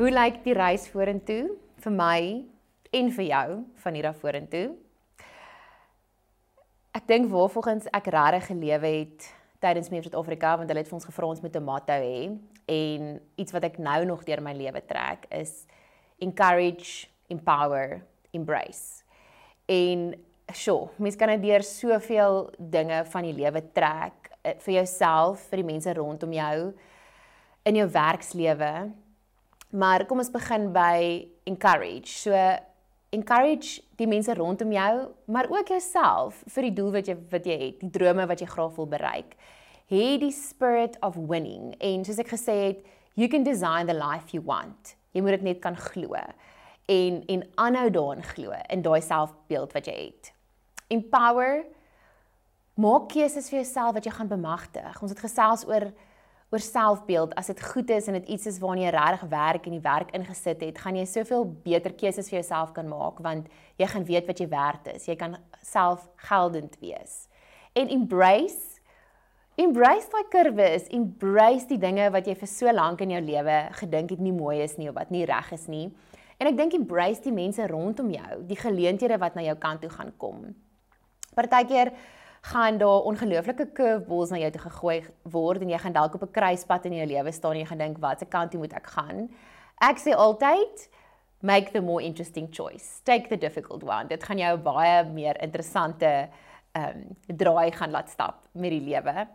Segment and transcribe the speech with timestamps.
[0.00, 1.50] Hoe lyk die reis vorentoe
[1.84, 2.20] vir my
[2.96, 4.70] en vir jou van hier af vorentoe?
[6.96, 9.26] Ek dink waarvolgens ek regtig gelewe het
[9.60, 12.32] tydens my Suid-Afrika want hulle het vir ons gevra ons moet 'n motto hê
[12.64, 15.66] en iets wat ek nou nog deur my lewe trek is
[16.18, 18.00] encourage, empower,
[18.32, 19.04] embrace.
[19.68, 20.16] En
[20.48, 25.56] sjoe, mens kan dit deur soveel dinge van die lewe trek eh, vir jouself, vir
[25.58, 26.72] die mense rondom jou
[27.64, 28.92] in jou werkslewe.
[29.70, 32.10] Maar kom ons begin by encourage.
[32.18, 32.34] So
[33.10, 37.56] encourage die mense rondom jou, maar ook jouself vir die doel wat jy wat jy
[37.64, 39.34] het, die drome wat jy graag wil bereik.
[39.90, 42.84] Hê die spirit of winning en soos ek gesê het,
[43.18, 44.94] you can design the life you want.
[45.14, 46.14] Jy moet dit net kan glo
[46.90, 50.32] en en aanhou daarin glo in daai selfbeeld wat jy het.
[50.90, 51.64] Empower
[52.80, 55.02] maak keuses vir jouself wat jy gaan bemagtig.
[55.02, 55.90] Ons het gesels oor
[56.50, 57.34] oor selfbeeld.
[57.38, 60.10] As dit goed is en dit iets is waarna jy regtig werk en die werk
[60.16, 63.46] ingesit het, gaan jy soveel beter keuses vir jouself kan maak want
[63.78, 65.06] jy gaan weet wat jy werd is.
[65.08, 67.26] Jy kan selfgeldend wees.
[67.78, 68.78] En embrace
[69.60, 74.14] embrace daai kurwes, embrace die dinge wat jy vir so lank in jou lewe gedink
[74.14, 75.90] het nie mooi is nie of wat nie reg is nie.
[76.40, 79.90] En ek dink embrace die mense rondom jou, die geleenthede wat na jou kant toe
[79.92, 80.46] gaan kom.
[81.36, 81.92] Partykeer
[82.40, 86.32] gaan daar ongelooflike curveballs na jou toe gegooi word en jy gaan dalk op 'n
[86.32, 89.28] kruispunt in jou lewe staan en jy gaan dink watse kant toe moet ek gaan?
[89.80, 90.88] Ek sê altyd
[91.42, 93.00] make the more interesting choice.
[93.04, 94.06] Take the difficult one.
[94.06, 96.28] Dit gaan jou baie meer interessante
[96.72, 96.96] ehm
[97.28, 99.26] um, draai gaan laat stap met die lewe.